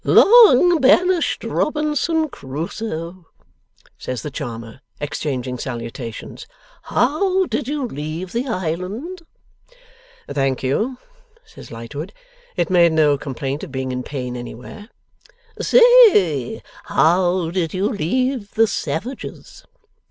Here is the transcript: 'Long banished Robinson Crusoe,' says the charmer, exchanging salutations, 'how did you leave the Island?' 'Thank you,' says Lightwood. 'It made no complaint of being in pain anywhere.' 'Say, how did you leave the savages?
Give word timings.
'Long 0.03 0.79
banished 0.81 1.43
Robinson 1.43 2.27
Crusoe,' 2.27 3.27
says 3.99 4.23
the 4.23 4.31
charmer, 4.31 4.81
exchanging 4.99 5.59
salutations, 5.59 6.47
'how 6.85 7.45
did 7.45 7.67
you 7.67 7.85
leave 7.85 8.31
the 8.31 8.47
Island?' 8.47 9.21
'Thank 10.27 10.63
you,' 10.63 10.97
says 11.45 11.69
Lightwood. 11.69 12.13
'It 12.57 12.71
made 12.71 12.93
no 12.93 13.15
complaint 13.15 13.63
of 13.63 13.71
being 13.71 13.91
in 13.91 14.01
pain 14.01 14.35
anywhere.' 14.35 14.89
'Say, 15.59 16.63
how 16.85 17.51
did 17.51 17.71
you 17.75 17.87
leave 17.87 18.55
the 18.55 18.65
savages? 18.65 19.65